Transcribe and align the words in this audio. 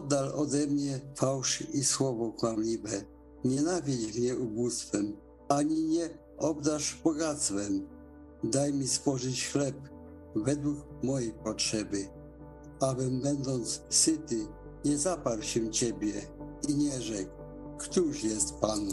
Oddal 0.00 0.32
ode 0.34 0.66
mnie 0.66 1.00
fałsz 1.14 1.60
i 1.60 1.84
słowo 1.84 2.32
kłamliwe. 2.32 2.90
Nienawidź 3.44 4.18
mnie 4.18 4.36
ubóstwem, 4.36 5.16
ani 5.48 5.82
nie 5.82 6.08
obdasz 6.38 7.00
bogactwem. 7.04 7.88
Daj 8.44 8.72
mi 8.72 8.88
spożyć 8.88 9.48
chleb 9.48 9.76
według 10.34 10.76
mojej 11.02 11.32
potrzeby, 11.32 12.08
abym 12.80 13.20
będąc 13.20 13.82
syty 13.88 14.46
nie 14.84 14.98
zaparł 14.98 15.42
się 15.42 15.70
Ciebie 15.70 16.12
i 16.68 16.74
nie 16.74 17.00
rzekł, 17.00 17.30
któż 17.78 18.24
jest 18.24 18.54
Pan. 18.54 18.88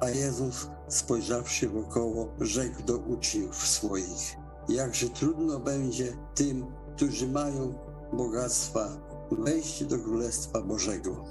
A 0.00 0.08
Jezus, 0.10 0.68
spojrzawszy 0.88 1.68
wokoło, 1.68 2.28
rzekł 2.40 2.82
do 2.82 2.96
uczniów 2.98 3.56
swoich, 3.56 4.41
jakże 4.68 5.08
trudno 5.08 5.60
będzie 5.60 6.12
tym, 6.34 6.66
którzy 6.96 7.28
mają 7.28 7.74
bogactwa, 8.12 8.88
wejść 9.30 9.84
do 9.84 9.98
Królestwa 9.98 10.60
Bożego. 10.60 11.24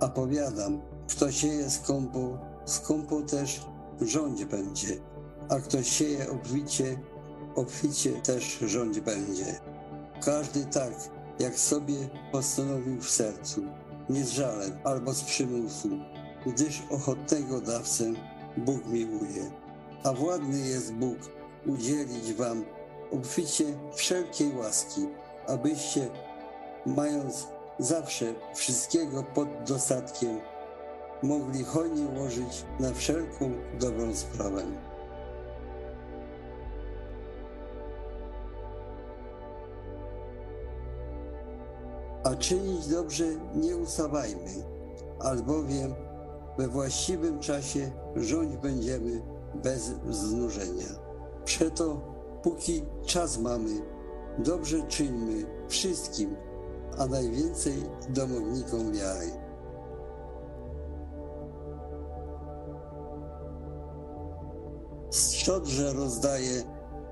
A 0.00 0.08
powiadam, 0.08 0.80
kto 1.08 1.32
sieje 1.32 1.70
skąpo, 1.70 2.38
skąpo 2.64 3.22
też 3.22 3.66
rządź 4.00 4.44
będzie, 4.44 4.96
a 5.48 5.58
kto 5.58 5.82
sieje 5.82 6.30
obficie, 6.30 6.98
obficie 7.54 8.12
też 8.12 8.58
rządź 8.58 9.00
będzie. 9.00 9.60
Każdy 10.24 10.64
tak, 10.64 10.92
jak 11.38 11.58
sobie 11.58 11.96
postanowił 12.32 13.00
w 13.00 13.10
sercu, 13.10 13.62
nie 14.08 14.24
z 14.24 14.30
żalem 14.30 14.72
albo 14.84 15.14
z 15.14 15.22
przymusu, 15.22 15.88
gdyż 16.46 16.82
ochotnego 16.90 17.60
dawcę 17.60 18.04
Bóg 18.56 18.86
miłuje. 18.86 19.50
A 20.04 20.12
władny 20.12 20.58
jest 20.58 20.92
Bóg 20.94 21.18
udzielić 21.66 22.32
wam 22.32 22.64
obficie 23.12 23.64
wszelkiej 23.94 24.56
łaski, 24.56 25.06
abyście, 25.46 26.08
mając 26.86 27.46
zawsze 27.78 28.34
wszystkiego 28.54 29.22
pod 29.22 29.48
dostatkiem, 29.66 30.40
mogli 31.22 31.64
hojnie 31.64 32.20
łożyć 32.20 32.64
na 32.80 32.92
wszelką 32.92 33.50
dobrą 33.80 34.14
sprawę. 34.14 34.62
A 42.24 42.34
czynić 42.34 42.86
dobrze 42.86 43.24
nie 43.54 43.76
ustawajmy, 43.76 44.50
albowiem 45.20 46.05
we 46.58 46.68
właściwym 46.68 47.38
czasie 47.38 47.90
rządź 48.16 48.56
będziemy 48.56 49.22
bez 49.54 49.92
znużenia. 50.10 50.88
Przeto, 51.44 52.00
póki 52.42 52.82
czas 53.06 53.38
mamy, 53.38 53.70
dobrze 54.38 54.82
czyńmy 54.82 55.46
wszystkim, 55.68 56.36
a 56.98 57.06
najwięcej 57.06 57.82
domownikom 58.08 58.92
wiary. 58.92 59.30
Szczodrze 65.12 65.92
rozdaje, 65.92 66.62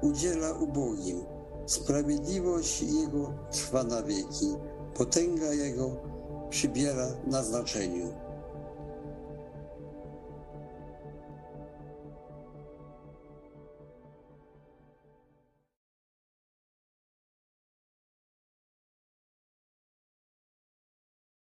udziela 0.02 0.52
ubogim. 0.52 1.24
Sprawiedliwość 1.66 2.82
Jego 2.82 3.34
trwa 3.50 3.84
na 3.84 4.02
wieki, 4.02 4.56
potęga 4.94 5.52
Jego 5.52 5.90
przybiera 6.50 7.06
na 7.26 7.42
znaczeniu. 7.42 8.23